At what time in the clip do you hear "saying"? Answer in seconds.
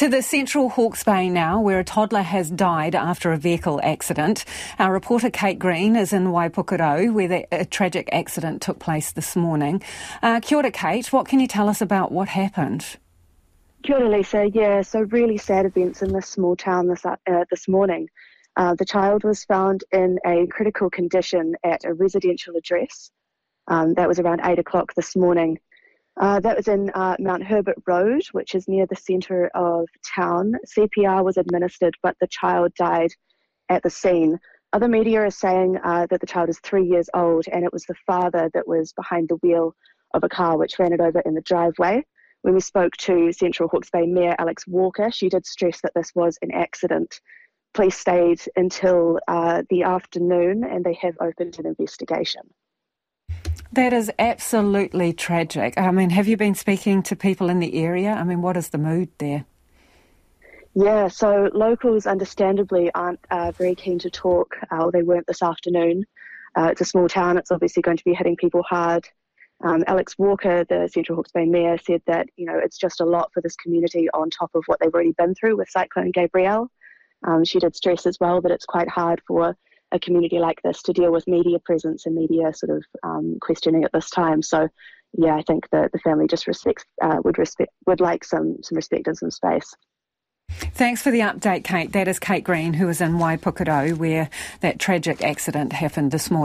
35.30-35.78